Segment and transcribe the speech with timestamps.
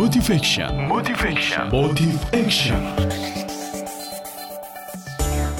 [0.00, 0.88] Motivation.
[0.88, 1.68] Motivation.
[1.68, 2.80] Motive Action.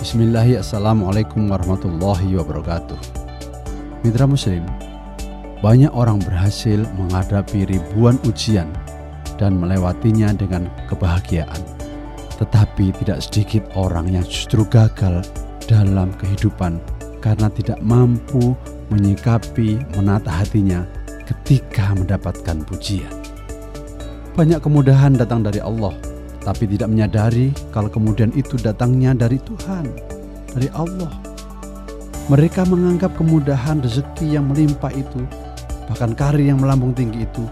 [0.00, 0.64] Bismillahirrahmanirrahim.
[0.64, 2.96] Assalamualaikum warahmatullahi wabarakatuh.
[4.00, 4.64] Mitra Muslim,
[5.60, 8.72] banyak orang berhasil menghadapi ribuan ujian
[9.36, 11.60] dan melewatinya dengan kebahagiaan.
[12.40, 15.20] Tetapi tidak sedikit orang yang justru gagal
[15.68, 16.80] dalam kehidupan
[17.20, 18.56] karena tidak mampu
[18.88, 20.88] menyikapi menata hatinya
[21.28, 23.19] ketika mendapatkan pujian.
[24.30, 25.90] Banyak kemudahan datang dari Allah,
[26.46, 29.90] tapi tidak menyadari kalau kemudian itu datangnya dari Tuhan,
[30.54, 31.10] dari Allah.
[32.30, 35.26] Mereka menganggap kemudahan rezeki yang melimpah itu,
[35.90, 37.42] bahkan karir yang melambung tinggi itu,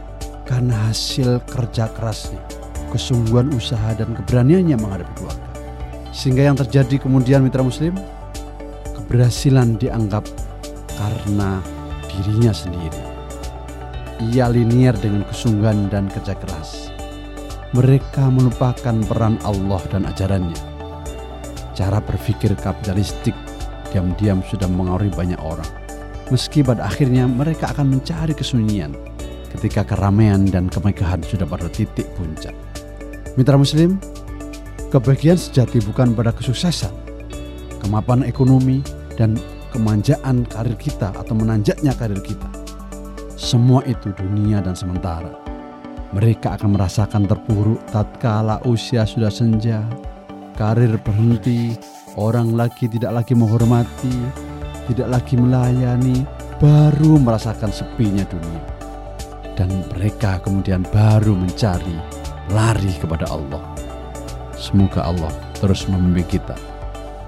[0.47, 2.39] karena hasil kerja kerasnya,
[2.95, 5.51] kesungguhan usaha dan keberaniannya menghadapi keluarga.
[6.15, 7.99] Sehingga yang terjadi kemudian mitra muslim,
[8.95, 10.23] keberhasilan dianggap
[10.95, 11.59] karena
[12.07, 13.18] dirinya sendiri.
[14.19, 16.91] Ia linier dengan kesungguhan dan kerja keras.
[17.71, 20.59] Mereka melupakan peran Allah dan ajarannya.
[21.79, 23.37] Cara berpikir kapitalistik
[23.95, 25.71] diam-diam sudah mengaruhi banyak orang.
[26.35, 28.93] Meski pada akhirnya mereka akan mencari kesunyian
[29.55, 32.53] ketika keramaian dan kemegahan sudah pada titik puncak.
[33.39, 34.03] Mitra Muslim,
[34.91, 36.91] kebahagiaan sejati bukan pada kesuksesan,
[37.87, 38.83] kemapanan ekonomi,
[39.15, 39.39] dan
[39.71, 42.68] kemanjaan karir kita atau menanjaknya karir kita.
[43.39, 45.31] Semua itu dunia dan sementara.
[46.11, 49.87] Mereka akan merasakan terpuruk tatkala usia sudah senja,
[50.59, 51.79] karir berhenti,
[52.19, 54.11] orang lagi tidak lagi menghormati,
[54.91, 56.27] tidak lagi melayani,
[56.59, 58.63] baru merasakan sepinya dunia.
[59.55, 61.95] Dan mereka kemudian baru mencari
[62.51, 63.63] lari kepada Allah.
[64.59, 65.31] Semoga Allah
[65.63, 66.59] terus membimbing kita.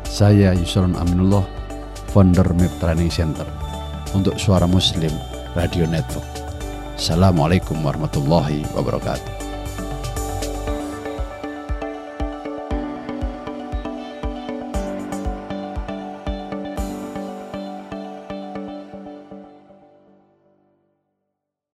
[0.03, 1.47] Saya Yusron Aminullah,
[2.11, 3.47] founder MIP Training Center
[4.11, 6.31] untuk Suara Muslim Radio Network.
[6.95, 9.50] Assalamualaikum warahmatullahi wabarakatuh.